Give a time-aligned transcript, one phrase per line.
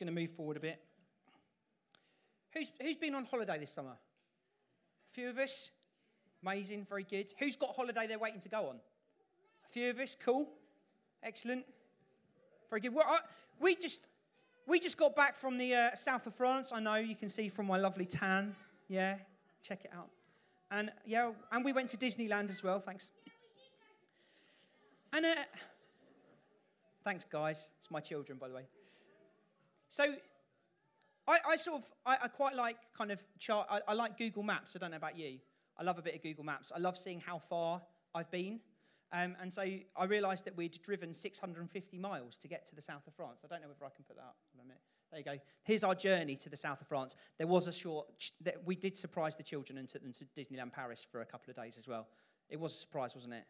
[0.00, 0.80] going to move forward a bit.
[2.54, 3.90] Who's, who's been on holiday this summer?
[3.90, 5.70] A few of us?
[6.42, 7.32] Amazing, very good.
[7.38, 8.76] Who's got holiday they're waiting to go on?
[9.66, 10.48] A few of us, cool,
[11.22, 11.64] excellent,
[12.70, 12.94] very good.
[12.94, 13.18] Well, I,
[13.60, 14.00] we just
[14.66, 16.72] we just got back from the uh, south of France.
[16.72, 18.56] I know you can see from my lovely tan.
[18.88, 19.16] Yeah,
[19.62, 20.08] check it out.
[20.70, 22.80] And yeah, and we went to Disneyland as well.
[22.80, 23.10] Thanks.
[25.12, 25.34] And uh,
[27.04, 27.70] thanks, guys.
[27.78, 28.62] It's my children, by the way.
[29.90, 30.04] So
[31.26, 33.66] I, I sort of I, I, quite like kind of chart.
[33.70, 34.74] I, I like Google Maps.
[34.74, 35.38] I don't know about you.
[35.76, 36.72] I love a bit of Google Maps.
[36.74, 37.82] I love seeing how far
[38.14, 38.60] I've been.
[39.12, 43.06] Um, and so I realised that we'd driven 650 miles to get to the south
[43.08, 43.40] of France.
[43.44, 44.80] I don't know whether I can put that up in a minute.
[45.10, 45.42] There you go.
[45.64, 47.16] Here's our journey to the south of France.
[47.36, 48.06] There was a short,
[48.42, 51.50] that we did surprise the children and took them to Disneyland Paris for a couple
[51.50, 52.06] of days as well.
[52.48, 53.44] It was a surprise, wasn't it?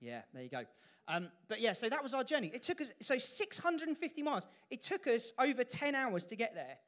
[0.00, 0.64] Yeah, there you go.
[1.08, 2.50] Um, but yeah, so that was our journey.
[2.52, 4.46] It took us, so 650 miles.
[4.70, 6.78] It took us over 10 hours to get there.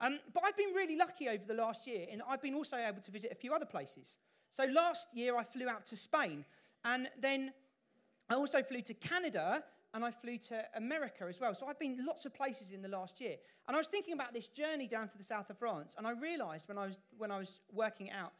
[0.00, 2.76] Um, but I've been really lucky over the last year in that I've been also
[2.76, 4.16] able to visit a few other places.
[4.50, 6.44] So last year I flew out to Spain,
[6.84, 7.52] and then
[8.30, 11.54] I also flew to Canada and I flew to America as well.
[11.54, 13.36] So I've been lots of places in the last year.
[13.66, 16.12] And I was thinking about this journey down to the south of France, and I
[16.12, 18.32] realized when I was, when I was working out,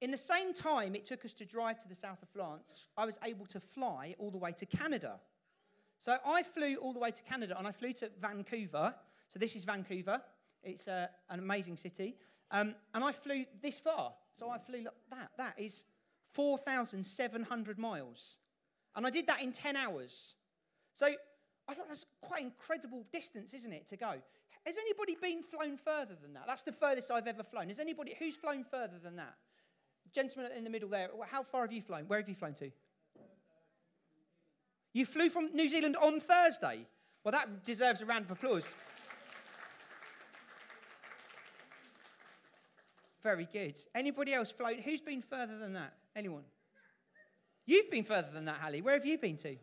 [0.00, 3.06] in the same time it took us to drive to the south of France, I
[3.06, 5.20] was able to fly all the way to Canada.
[5.98, 8.94] So I flew all the way to Canada and I flew to Vancouver.
[9.28, 10.20] So this is Vancouver.
[10.62, 12.16] It's uh, an amazing city.
[12.50, 14.12] Um, and I flew this far.
[14.32, 15.30] So I flew like that.
[15.38, 15.84] That is
[16.32, 18.38] 4,700 miles.
[18.94, 20.34] And I did that in 10 hours.
[20.92, 21.06] So
[21.68, 24.14] I thought that's quite incredible distance, isn't it, to go?
[24.64, 26.44] Has anybody been flown further than that?
[26.46, 27.68] That's the furthest I've ever flown.
[27.68, 29.34] Has anybody, who's flown further than that?
[30.16, 32.04] Gentleman in the middle there, how far have you flown?
[32.06, 32.70] Where have you flown to?
[34.94, 36.86] You flew from New Zealand on Thursday.
[37.22, 38.74] Well, that deserves a round of applause.
[43.22, 43.78] Very good.
[43.94, 44.78] Anybody else flown?
[44.78, 45.92] Who's been further than that?
[46.14, 46.44] Anyone?
[47.66, 48.80] You've been further than that, Hallie.
[48.80, 49.56] Where have you been to?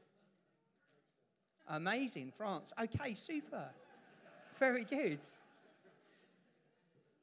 [1.68, 2.74] Amazing, France.
[2.80, 3.70] Okay, super.
[4.60, 5.20] Very good.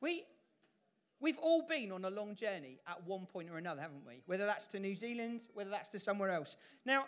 [0.00, 0.24] We,
[1.20, 4.22] we've all been on a long journey at one point or another, haven't we?
[4.26, 6.56] Whether that's to New Zealand, whether that's to somewhere else.
[6.84, 7.04] Now,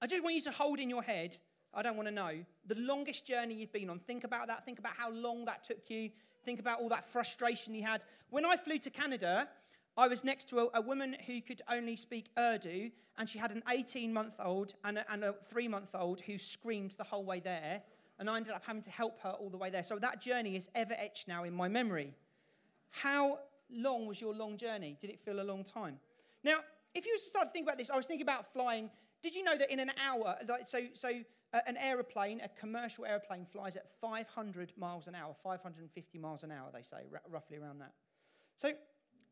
[0.00, 1.36] I just want you to hold in your head,
[1.74, 3.98] I don't want to know, the longest journey you've been on.
[3.98, 4.64] Think about that.
[4.64, 6.10] Think about how long that took you.
[6.44, 8.04] Think about all that frustration you had.
[8.30, 9.48] When I flew to Canada,
[9.96, 13.52] I was next to a, a, woman who could only speak Urdu, and she had
[13.52, 17.24] an 18 month old and a, and a three month old who screamed the whole
[17.24, 17.82] way there.
[18.18, 19.82] And I ended up having to help her all the way there.
[19.82, 22.14] So that journey is ever etched now in my memory.
[22.92, 23.38] How
[23.70, 24.96] long was your long journey?
[25.00, 25.98] Did it feel a long time?
[26.44, 26.58] Now,
[26.94, 28.90] if you start to think about this, I was thinking about flying.
[29.22, 31.10] Did you know that in an hour, like, so, so
[31.52, 36.52] uh, an aeroplane, a commercial aeroplane, flies at 500 miles an hour, 550 miles an
[36.52, 37.92] hour, they say, r- roughly around that.
[38.56, 38.72] So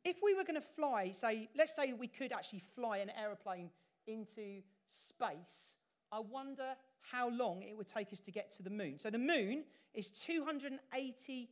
[0.05, 3.71] if we were going to fly, say, let's say we could actually fly an aeroplane
[4.07, 5.75] into space,
[6.13, 8.99] I wonder how long it would take us to get to the moon.
[8.99, 11.49] So the moon is 280,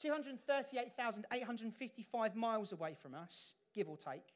[0.00, 4.34] 238,855 miles away from us, give or take.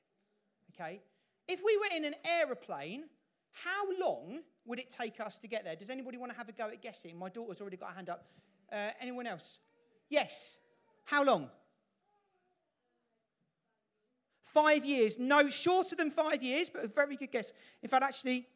[0.74, 1.02] Okay?
[1.48, 3.04] If we were in an aeroplane,
[3.52, 5.76] how long would it take us to get there?
[5.76, 7.18] Does anybody want to have a go at guessing?
[7.18, 8.24] My daughter's already got a hand up.
[8.72, 9.58] Uh, anyone else?
[10.08, 10.58] Yes.
[11.04, 11.50] How long?
[14.40, 15.18] Five years.
[15.18, 17.52] No, shorter than five years, but a very good guess.
[17.82, 18.46] In fact, actually,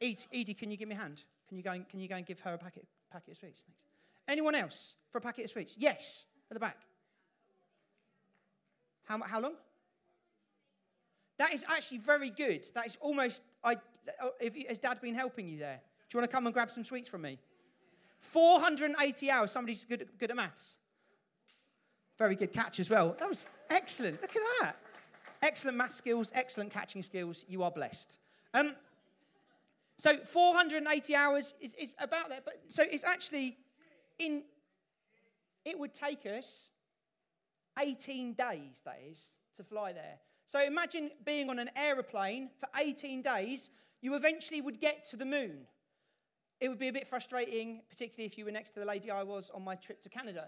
[0.00, 1.24] Edie, can you give me a hand?
[1.48, 3.62] Can you go and, can you go and give her a packet, packet of sweets?
[3.62, 3.80] Thanks.
[4.26, 5.76] Anyone else for a packet of sweets?
[5.78, 6.78] Yes, at the back.
[9.04, 9.54] How, how long?
[11.38, 12.66] That is actually very good.
[12.74, 13.76] That is almost, I,
[14.22, 15.80] oh, if, has Dad been helping you there?
[16.08, 17.38] Do you want to come and grab some sweets from me?
[18.20, 19.52] 480 hours.
[19.52, 20.76] Somebody's good, good at maths.
[22.18, 23.14] Very good catch as well.
[23.18, 24.20] That was excellent.
[24.20, 24.76] Look at that.
[25.40, 27.44] Excellent math skills, excellent catching skills.
[27.48, 28.18] You are blessed.
[28.52, 28.74] Um,
[29.96, 32.44] so 480 hours is, is about that.
[32.44, 33.56] But so it's actually
[34.18, 34.42] in.
[35.68, 36.70] It would take us
[37.78, 38.80] 18 days.
[38.86, 40.18] That is to fly there.
[40.46, 43.68] So imagine being on an aeroplane for 18 days.
[44.00, 45.66] You eventually would get to the moon.
[46.58, 49.22] It would be a bit frustrating, particularly if you were next to the lady I
[49.24, 50.46] was on my trip to Canada.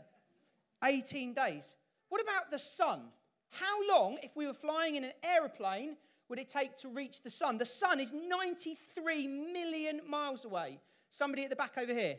[0.82, 1.76] 18 days.
[2.08, 3.02] What about the sun?
[3.50, 5.96] How long, if we were flying in an aeroplane,
[6.30, 7.58] would it take to reach the sun?
[7.58, 10.80] The sun is 93 million miles away.
[11.10, 12.16] Somebody at the back over here.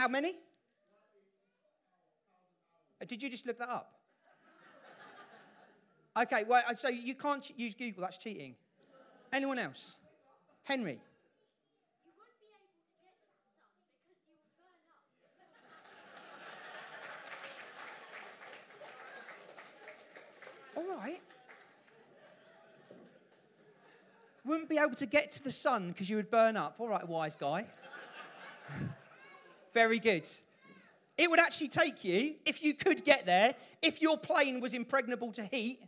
[0.00, 0.34] How many?
[3.02, 3.92] Uh, did you just look that up?
[6.16, 8.54] Okay, well, I so you can't use Google, that's cheating.
[9.30, 9.96] Anyone else?
[10.62, 11.02] Henry.
[20.78, 21.20] All right.
[24.46, 26.76] Wouldn't be able to get to the sun because you would burn up.
[26.78, 27.66] All right, wise guy.
[29.72, 30.28] Very good.
[31.16, 35.32] It would actually take you, if you could get there, if your plane was impregnable
[35.32, 35.80] to heat,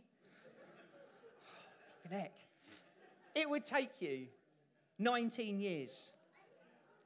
[2.11, 2.33] heck,
[3.33, 4.27] it would take you
[4.99, 6.11] 19 years.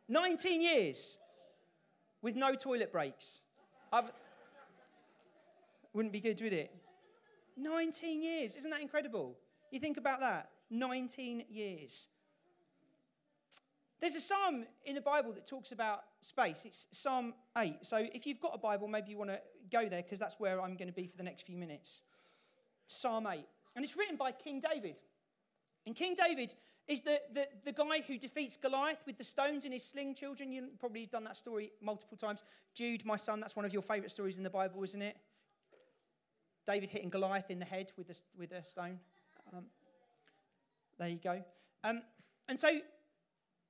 [0.10, 1.18] 19 years
[2.22, 3.42] with no toilet breaks.
[3.92, 4.12] I've,
[5.94, 6.74] wouldn't be good, would it?
[7.56, 8.56] 19 years.
[8.56, 9.38] Isn't that incredible?
[9.72, 10.50] You think about that.
[10.70, 12.10] 19 years.
[14.00, 16.66] There's a psalm in the Bible that talks about space.
[16.66, 17.78] It's Psalm 8.
[17.82, 19.40] So if you've got a Bible, maybe you want to
[19.72, 22.02] go there because that's where I'm going to be for the next few minutes.
[22.86, 23.44] Psalm 8.
[23.76, 24.98] And it's written by King David.
[25.88, 26.54] And King David
[26.88, 30.52] is the, the, the guy who defeats Goliath with the stones in his sling children.
[30.52, 32.44] You've probably done that story multiple times.
[32.76, 35.18] Jude, my son, that's one of your favorite stories in the Bible, isn't it?
[36.68, 39.00] David hitting Goliath in the head with a, with a stone.
[39.56, 39.66] Um,
[41.00, 41.44] there you go.
[41.84, 42.02] Um,
[42.48, 42.70] and so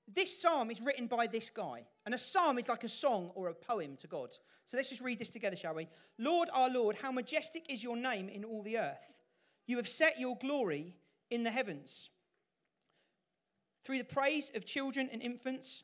[0.08, 1.86] this psalm is written by this guy.
[2.06, 4.34] And a psalm is like a song or a poem to God.
[4.66, 5.88] So let's just read this together, shall we?
[6.18, 9.18] Lord, our Lord, how majestic is your name in all the earth.
[9.66, 10.96] You have set your glory
[11.30, 12.10] in the heavens.
[13.84, 15.84] Through the praise of children and infants,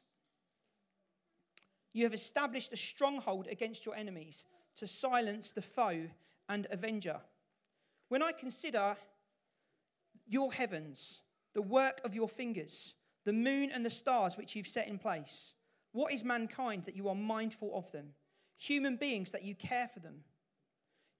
[1.92, 4.46] you have established a stronghold against your enemies
[4.76, 6.08] to silence the foe
[6.50, 7.20] and avenger.
[8.10, 8.96] When I consider
[10.28, 11.22] your heavens,
[11.54, 15.56] the work of your fingers, the moon and the stars which you've set in place,
[15.92, 18.14] what is mankind that you are mindful of them?
[18.58, 20.24] Human beings that you care for them.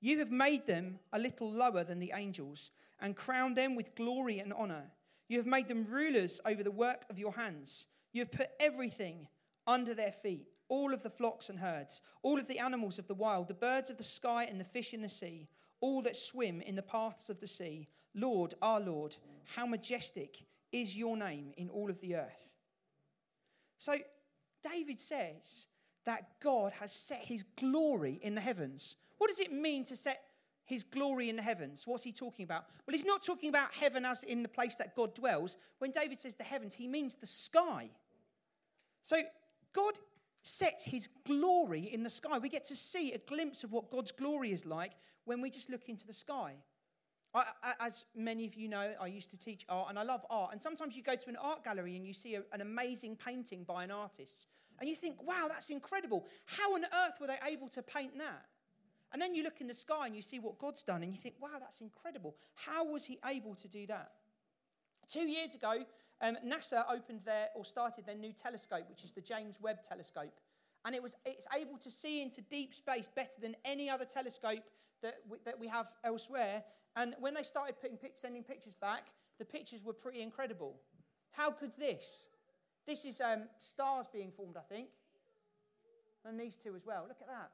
[0.02, 4.40] You have made them a little lower than the angels and crowned them with glory
[4.40, 4.92] and honor.
[5.30, 7.88] You have made them rulers over the work of your hands.
[8.12, 9.28] You have put everything
[9.66, 13.14] under their feet all of the flocks and herds, all of the animals of the
[13.14, 15.48] wild, the birds of the sky and the fish in the sea,
[15.82, 17.88] all that swim in the paths of the sea.
[18.16, 19.18] Lord, our Lord,
[19.56, 22.52] how majestic is your name in all of the earth.
[23.78, 23.96] So,
[24.70, 25.68] David says
[26.06, 28.98] that God has set his glory in the heavens.
[29.18, 30.22] What does it mean to set
[30.66, 31.84] his glory in the heavens?
[31.86, 32.66] What's he talking about?
[32.86, 35.58] Well, he's not talking about heaven as in the place that God dwells.
[35.80, 37.90] When David says the heavens, he means the sky.
[39.02, 39.22] So,
[39.74, 39.94] God
[40.44, 42.38] sets his glory in the sky.
[42.38, 44.94] We get to see a glimpse of what God's glory is like
[45.26, 46.56] when we just look into the sky.
[47.36, 47.46] I,
[47.80, 50.52] as many of you know, I used to teach art and I love art.
[50.52, 53.64] And sometimes you go to an art gallery and you see a, an amazing painting
[53.64, 54.48] by an artist.
[54.80, 56.28] And you think, wow, that's incredible.
[56.46, 58.46] How on earth were they able to paint that?
[59.12, 61.18] And then you look in the sky and you see what God's done and you
[61.18, 62.36] think, wow, that's incredible.
[62.56, 64.12] How was he able to do that?
[65.08, 65.84] Two years ago,
[66.22, 70.40] um, NASA opened their, or started their new telescope, which is the James Webb telescope.
[70.86, 74.64] And it was, it's able to see into deep space better than any other telescope
[75.30, 76.64] we, that we have elsewhere.
[76.96, 79.08] And when they started putting, sending pictures back,
[79.40, 80.76] the pictures were pretty incredible.
[81.32, 82.30] How good's this?
[82.86, 84.90] This is um, stars being formed, I think.
[86.26, 87.06] And these two as well.
[87.08, 87.52] Look at that.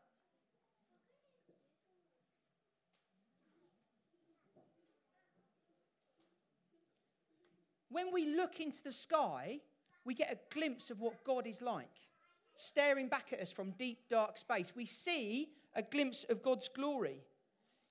[7.89, 9.59] when we look into the sky,
[10.05, 12.07] we get a glimpse of what God is like,
[12.55, 14.73] staring back at us from deep, dark space.
[14.75, 17.21] We see a glimpse of God's glory.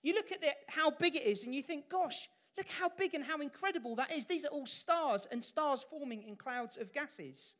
[0.08, 3.14] You look at the, how big it is and you think, gosh, look how big
[3.14, 4.24] and how incredible that is.
[4.24, 7.56] These are all stars and stars forming in clouds of gases.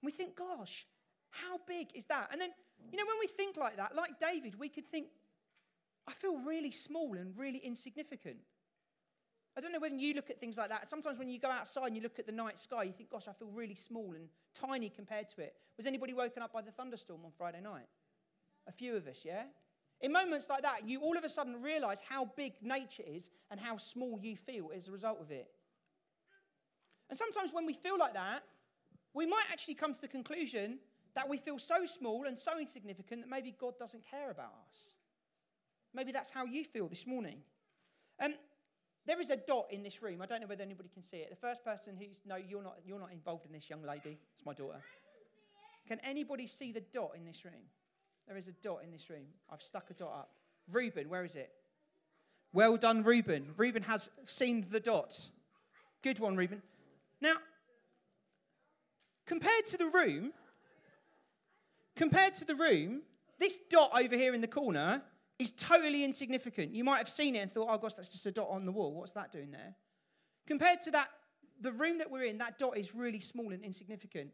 [0.00, 0.86] And we think, gosh,
[1.30, 2.28] how big is that?
[2.30, 2.50] And then,
[2.92, 5.08] you know, when we think like that, like David, we could think,
[6.06, 8.36] I feel really small and really insignificant.
[9.56, 10.88] I don't know when you look at things like that.
[10.88, 13.26] Sometimes when you go outside and you look at the night sky, you think, gosh,
[13.26, 15.54] I feel really small and tiny compared to it.
[15.76, 17.86] Was anybody woken up by the thunderstorm on Friday night?
[18.68, 19.46] A few of us, yeah?
[20.00, 23.58] In moments like that, you all of a sudden realize how big nature is and
[23.58, 25.48] how small you feel as a result of it.
[27.08, 28.42] And sometimes when we feel like that,
[29.14, 30.78] we might actually come to the conclusion
[31.14, 34.94] that we feel so small and so insignificant that maybe God doesn't care about us.
[35.94, 37.38] Maybe that's how you feel this morning.
[38.20, 38.34] Um,
[39.06, 40.20] there is a dot in this room.
[40.22, 41.30] I don't know whether anybody can see it.
[41.30, 44.18] The first person who's no, you're not, you're not involved in this, young lady.
[44.34, 44.80] It's my daughter.
[45.88, 47.54] Can anybody see the dot in this room?
[48.28, 49.24] There is a dot in this room.
[49.50, 50.32] I've stuck a dot up.
[50.70, 51.50] Reuben, where is it?
[52.52, 53.54] Well done, Reuben.
[53.56, 55.28] Reuben has seen the dot.
[56.02, 56.62] Good one, Reuben.
[57.20, 57.36] Now,
[59.26, 60.32] compared to the room,
[61.96, 63.02] compared to the room,
[63.38, 65.02] this dot over here in the corner
[65.38, 66.74] is totally insignificant.
[66.74, 68.72] You might have seen it and thought, oh gosh, that's just a dot on the
[68.72, 68.92] wall.
[68.92, 69.74] What's that doing there?
[70.46, 71.08] Compared to that
[71.60, 74.30] the room that we're in, that dot is really small and insignificant.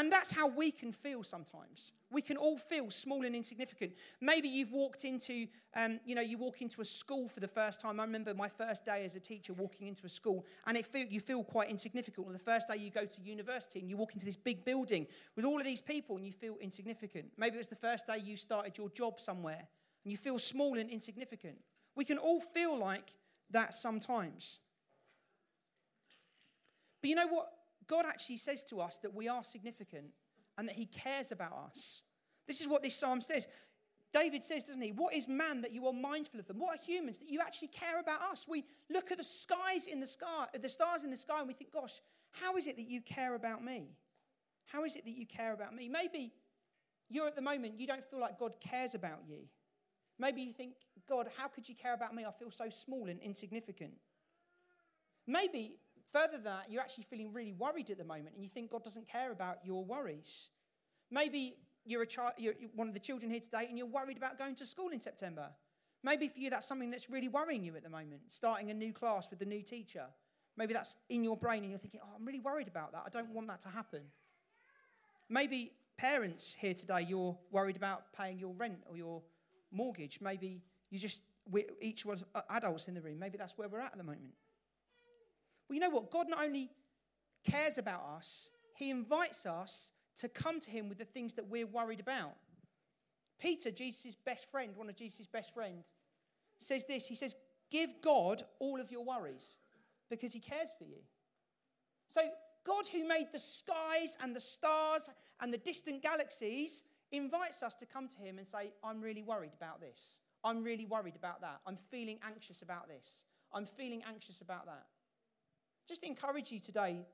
[0.00, 1.92] And that's how we can feel sometimes.
[2.10, 3.92] We can all feel small and insignificant.
[4.18, 7.82] Maybe you've walked into, um, you know, you walk into a school for the first
[7.82, 8.00] time.
[8.00, 11.06] I remember my first day as a teacher walking into a school, and it feel,
[11.06, 12.26] you feel quite insignificant.
[12.26, 15.06] Or the first day you go to university and you walk into this big building
[15.36, 17.26] with all of these people and you feel insignificant.
[17.36, 19.68] Maybe it was the first day you started your job somewhere
[20.04, 21.58] and you feel small and insignificant.
[21.94, 23.12] We can all feel like
[23.50, 24.60] that sometimes.
[27.02, 27.52] But you know what?
[27.90, 30.12] God actually says to us that we are significant
[30.56, 32.02] and that he cares about us.
[32.46, 33.48] This is what this psalm says.
[34.12, 34.92] David says, doesn't he?
[34.92, 36.60] What is man that you are mindful of them?
[36.60, 38.46] What are humans that you actually care about us?
[38.48, 41.54] We look at the skies in the sky, the stars in the sky, and we
[41.54, 43.90] think, gosh, how is it that you care about me?
[44.66, 45.88] How is it that you care about me?
[45.88, 46.32] Maybe
[47.08, 49.38] you're at the moment, you don't feel like God cares about you.
[50.16, 50.74] Maybe you think,
[51.08, 52.24] God, how could you care about me?
[52.24, 53.94] I feel so small and insignificant.
[55.26, 55.78] Maybe
[56.12, 58.82] Further than that, you're actually feeling really worried at the moment and you think God
[58.82, 60.48] doesn't care about your worries.
[61.10, 64.38] Maybe you're, a child, you're one of the children here today and you're worried about
[64.38, 65.50] going to school in September.
[66.02, 68.92] Maybe for you, that's something that's really worrying you at the moment, starting a new
[68.92, 70.06] class with a new teacher.
[70.56, 73.02] Maybe that's in your brain and you're thinking, oh, I'm really worried about that.
[73.06, 74.00] I don't want that to happen.
[75.28, 79.22] Maybe parents here today, you're worried about paying your rent or your
[79.70, 80.20] mortgage.
[80.20, 83.18] Maybe you just, we, each uh, adults in the room.
[83.18, 84.32] Maybe that's where we're at at the moment.
[85.70, 86.10] Well, you know what?
[86.10, 86.68] God not only
[87.48, 91.66] cares about us, He invites us to come to Him with the things that we're
[91.66, 92.34] worried about.
[93.38, 95.84] Peter, Jesus' best friend, one of Jesus' best friends,
[96.58, 97.36] says this He says,
[97.70, 99.58] Give God all of your worries
[100.10, 100.98] because He cares for you.
[102.08, 102.22] So,
[102.66, 105.08] God, who made the skies and the stars
[105.40, 109.52] and the distant galaxies, invites us to come to Him and say, I'm really worried
[109.56, 110.18] about this.
[110.42, 111.60] I'm really worried about that.
[111.64, 113.22] I'm feeling anxious about this.
[113.52, 114.86] I'm feeling anxious about that
[115.90, 117.04] just encourage you today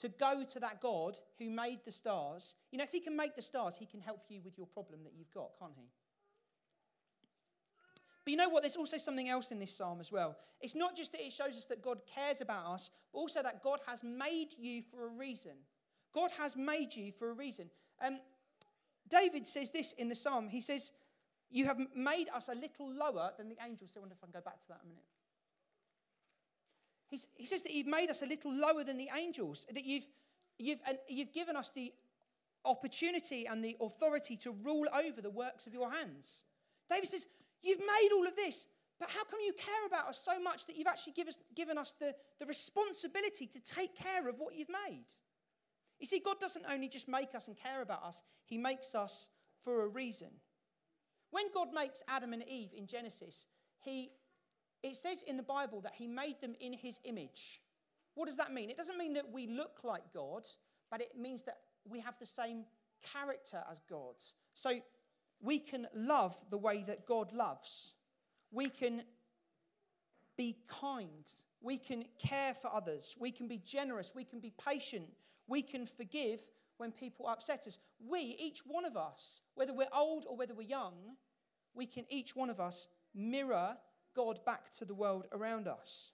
[0.00, 2.56] to go to that God who made the stars.
[2.70, 5.04] You know, if He can make the stars, He can help you with your problem
[5.04, 5.88] that you've got, can't He?
[8.24, 8.62] But you know what?
[8.62, 10.36] There's also something else in this psalm as well.
[10.60, 13.62] It's not just that it shows us that God cares about us, but also that
[13.62, 15.52] God has made you for a reason.
[16.12, 17.70] God has made you for a reason.
[18.04, 18.18] Um,
[19.08, 20.48] David says this in the psalm.
[20.48, 20.92] He says,
[21.50, 23.92] You have made us a little lower than the angels.
[23.94, 25.04] So I wonder if I can go back to that a minute.
[27.08, 30.06] He's, he says that you've made us a little lower than the angels, that you've,
[30.58, 31.92] you've, and you've given us the
[32.64, 36.42] opportunity and the authority to rule over the works of your hands.
[36.90, 37.26] David says,
[37.62, 38.66] You've made all of this,
[39.00, 41.76] but how come you care about us so much that you've actually give us, given
[41.76, 45.06] us the, the responsibility to take care of what you've made?
[45.98, 49.28] You see, God doesn't only just make us and care about us, He makes us
[49.64, 50.28] for a reason.
[51.30, 53.46] When God makes Adam and Eve in Genesis,
[53.80, 54.10] He
[54.82, 57.60] it says in the Bible that he made them in his image.
[58.14, 58.70] What does that mean?
[58.70, 60.48] It doesn't mean that we look like God,
[60.90, 61.58] but it means that
[61.88, 62.64] we have the same
[63.02, 64.14] character as God.
[64.54, 64.80] So
[65.40, 67.94] we can love the way that God loves.
[68.50, 69.02] We can
[70.36, 71.30] be kind.
[71.60, 73.16] We can care for others.
[73.18, 74.12] We can be generous.
[74.14, 75.08] We can be patient.
[75.46, 76.40] We can forgive
[76.76, 77.78] when people upset us.
[78.04, 80.94] We, each one of us, whether we're old or whether we're young,
[81.74, 83.76] we can each one of us mirror
[84.14, 86.10] God back to the world around us.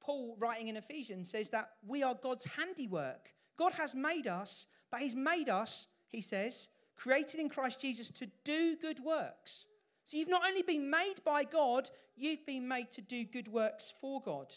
[0.00, 3.34] Paul, writing in Ephesians, says that we are God's handiwork.
[3.58, 8.26] God has made us, but He's made us, he says, created in Christ Jesus to
[8.44, 9.66] do good works.
[10.04, 13.92] So you've not only been made by God, you've been made to do good works
[14.00, 14.54] for God.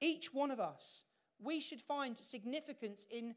[0.00, 1.04] Each one of us,
[1.40, 3.34] we should find significance in,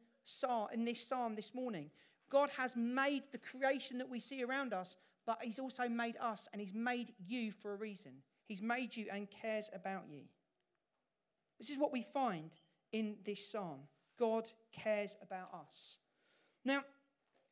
[0.73, 1.91] in this psalm this morning.
[2.29, 4.97] God has made the creation that we see around us
[5.29, 8.13] but He's also made us and He's made you for a reason.
[8.47, 10.21] He's made you and cares about you.
[11.59, 12.49] This is what we find
[12.91, 13.81] in this psalm
[14.17, 15.99] God cares about us.
[16.65, 16.81] Now,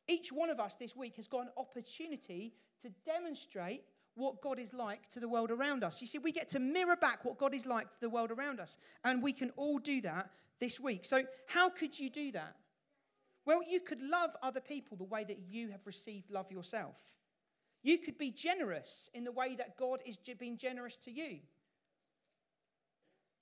[0.08, 3.84] each one of us this week has got an opportunity to demonstrate
[4.16, 6.00] what God is like to the world around us.
[6.00, 8.58] You see, we get to mirror back what God is like to the world around
[8.58, 11.04] us, and we can all do that this week.
[11.04, 12.56] So, how could you do that?
[13.46, 17.14] Well, you could love other people the way that you have received love yourself.
[17.82, 21.38] You could be generous in the way that God is being generous to you.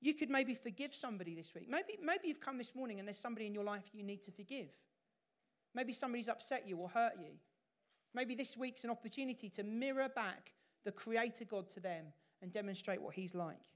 [0.00, 1.68] You could maybe forgive somebody this week.
[1.68, 4.30] Maybe, maybe you've come this morning and there's somebody in your life you need to
[4.30, 4.68] forgive.
[5.74, 7.32] Maybe somebody's upset you or hurt you.
[8.14, 10.52] Maybe this week's an opportunity to mirror back
[10.84, 12.06] the Creator God to them
[12.40, 13.70] and demonstrate what He's like.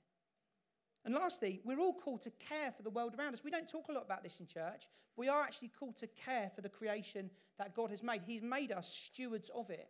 [1.04, 3.42] And lastly, we're all called to care for the world around us.
[3.42, 4.86] We don't talk a lot about this in church.
[5.16, 8.22] But We are actually called to care for the creation that God has made.
[8.26, 9.88] He's made us stewards of it.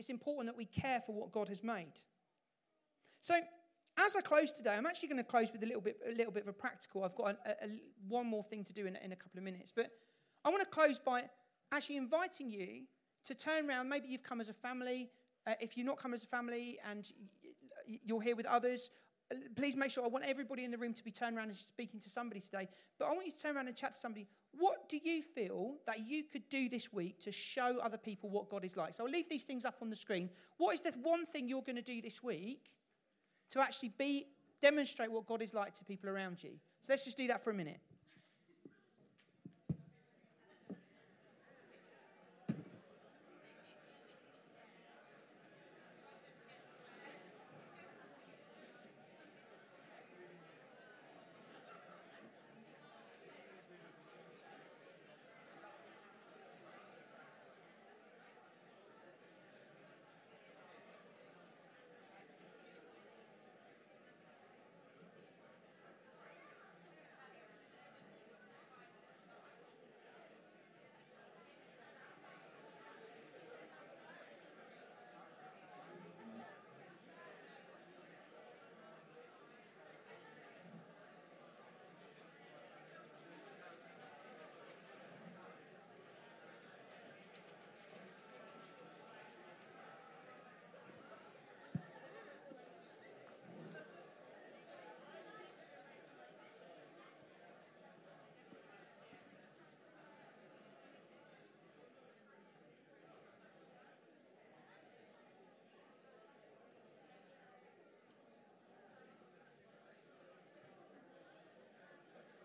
[0.00, 1.92] It's important that we care for what God has made.
[3.20, 3.34] So,
[3.98, 6.32] as I close today, I'm actually going to close with a little bit, a little
[6.32, 7.04] bit of a practical.
[7.04, 9.74] I've got a, a, one more thing to do in, in a couple of minutes.
[9.76, 9.90] But
[10.42, 11.24] I want to close by
[11.70, 12.84] actually inviting you
[13.26, 13.90] to turn around.
[13.90, 15.10] Maybe you've come as a family.
[15.46, 17.12] Uh, if you're not come as a family and
[17.86, 18.88] you're here with others,
[19.54, 22.00] please make sure I want everybody in the room to be turned around and speaking
[22.00, 22.68] to somebody today.
[22.98, 24.26] But I want you to turn around and chat to somebody.
[24.52, 28.48] What do you feel that you could do this week to show other people what
[28.48, 28.94] God is like?
[28.94, 30.30] So I'll leave these things up on the screen.
[30.56, 32.70] What is the one thing you're going to do this week
[33.50, 34.26] to actually be
[34.60, 36.50] demonstrate what God is like to people around you?
[36.82, 37.80] So let's just do that for a minute.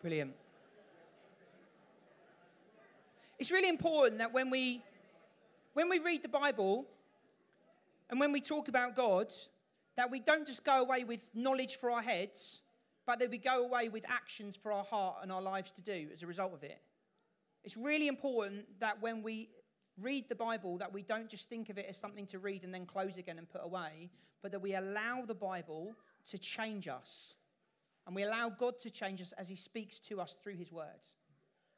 [0.05, 0.35] Brilliant.
[3.39, 4.83] It's really important that when we,
[5.74, 6.85] when we read the Bible
[8.12, 9.33] and when we talk about God,
[9.97, 12.62] that we don't just go away with knowledge for our heads,
[13.07, 16.07] but that we go away with actions for our heart and our lives to do
[16.13, 16.77] as a result of it.
[17.63, 19.49] It's really important that when we
[19.99, 22.71] read the Bible, that we don't just think of it as something to read and
[22.71, 24.12] then close again and put away,
[24.43, 25.95] but that we allow the Bible
[26.27, 27.34] to change us
[28.06, 31.15] and we allow God to change us as He speaks to us through His words.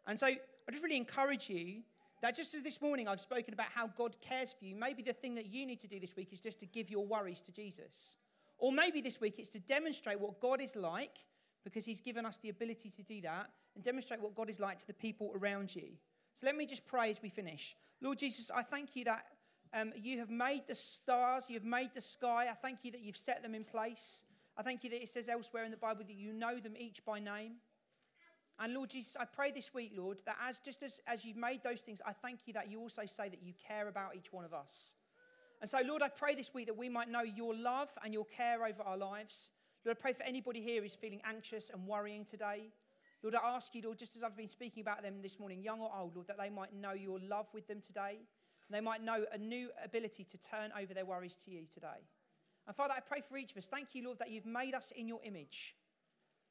[0.05, 1.81] And so I just really encourage you
[2.21, 5.13] that just as this morning I've spoken about how God cares for you, maybe the
[5.13, 7.51] thing that you need to do this week is just to give your worries to
[7.51, 8.17] Jesus.
[8.57, 11.17] Or maybe this week it's to demonstrate what God is like
[11.63, 14.79] because He's given us the ability to do that and demonstrate what God is like
[14.79, 15.89] to the people around you.
[16.33, 17.75] So let me just pray as we finish.
[18.01, 19.25] Lord Jesus, I thank you that
[19.73, 22.47] um, you have made the stars, you have made the sky.
[22.49, 24.23] I thank you that you've set them in place.
[24.57, 27.05] I thank you that it says elsewhere in the Bible that you know them each
[27.05, 27.57] by name.
[28.59, 31.61] And Lord Jesus, I pray this week, Lord, that as just as, as you've made
[31.63, 34.45] those things, I thank you that you also say that you care about each one
[34.45, 34.95] of us.
[35.61, 38.25] And so, Lord, I pray this week that we might know your love and your
[38.25, 39.51] care over our lives.
[39.85, 42.69] Lord, I pray for anybody here who's feeling anxious and worrying today.
[43.21, 45.79] Lord, I ask you, Lord, just as I've been speaking about them this morning, young
[45.79, 48.17] or old, Lord, that they might know your love with them today.
[48.67, 52.05] And they might know a new ability to turn over their worries to you today.
[52.67, 53.67] And Father, I pray for each of us.
[53.67, 55.75] Thank you, Lord, that you've made us in your image.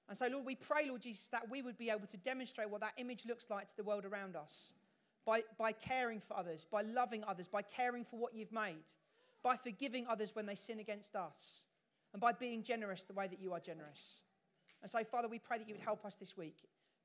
[0.09, 2.81] And so, Lord, we pray, Lord Jesus, that we would be able to demonstrate what
[2.81, 4.73] that image looks like to the world around us
[5.27, 8.85] by, by caring for others, by loving others, by caring for what you've made,
[9.43, 11.65] by forgiving others when they sin against us,
[12.13, 14.23] and by being generous the way that you are generous.
[14.81, 16.57] And so, Father, we pray that you would help us this week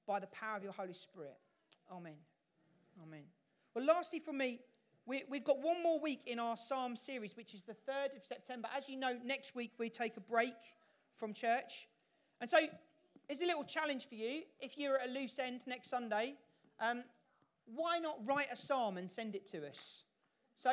[0.06, 1.38] by the power of your Holy Spirit.
[1.92, 2.18] Amen.
[3.02, 3.24] Amen.
[3.74, 4.60] Well, lastly, for me,
[5.06, 8.26] we, have got one more week in our Psalm series, which is the 3rd of
[8.26, 8.68] September.
[8.76, 10.54] As you know, next week we take a break
[11.18, 11.88] from church.
[12.40, 12.58] And so,
[13.30, 14.42] it's a little challenge for you.
[14.60, 16.36] If you're at a loose end next Sunday,
[16.80, 17.04] um,
[17.66, 20.04] why not write a psalm and send it to us?
[20.56, 20.72] So,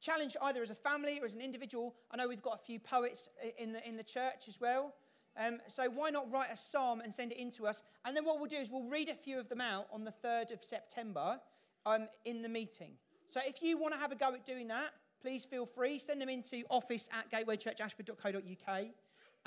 [0.00, 1.94] challenge either as a family or as an individual.
[2.10, 4.94] I know we've got a few poets in the, in the church as well.
[5.36, 7.82] Um, so, why not write a psalm and send it in to us?
[8.04, 10.14] And then what we'll do is we'll read a few of them out on the
[10.24, 11.40] 3rd of September
[11.86, 12.92] um, in the meeting.
[13.30, 14.90] So if you want to have a go at doing that,
[15.22, 16.00] please feel free.
[16.00, 18.84] Send them into office at gatewaychurchashford.co.uk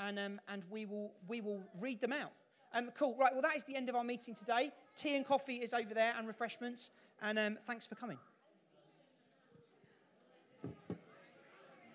[0.00, 2.32] and, um, and we, will, we will read them out.
[2.72, 3.14] Um, cool.
[3.20, 3.32] Right.
[3.32, 4.72] Well, that is the end of our meeting today.
[4.96, 6.90] Tea and coffee is over there and refreshments.
[7.20, 8.18] And um, thanks for coming.